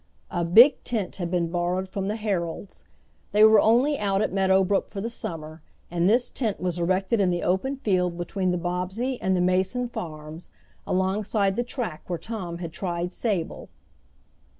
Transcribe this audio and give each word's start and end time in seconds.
A 0.31 0.43
big 0.43 0.83
tent 0.83 1.17
had 1.17 1.29
been 1.29 1.51
borrowed 1.51 1.87
from 1.87 2.07
the 2.07 2.15
Herolds; 2.15 2.85
they 3.33 3.43
were 3.43 3.61
only 3.61 3.99
out 3.99 4.23
at 4.23 4.33
Meadow 4.33 4.63
Brook 4.63 4.89
for 4.89 4.99
the 4.99 5.11
summer, 5.11 5.61
and 5.91 6.09
this 6.09 6.31
tent 6.31 6.59
was 6.59 6.79
erected 6.79 7.19
in 7.19 7.29
the 7.29 7.43
open 7.43 7.75
field 7.77 8.17
between 8.17 8.49
the 8.49 8.57
Bobbsey 8.57 9.21
and 9.21 9.37
the 9.37 9.41
Mason 9.41 9.87
farms, 9.87 10.49
alongside 10.87 11.55
the 11.55 11.61
track 11.63 12.01
where 12.09 12.17
Tom 12.17 12.57
had 12.57 12.73
tried 12.73 13.13
Sable. 13.13 13.69